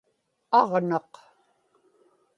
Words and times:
aġnaq 0.59 1.11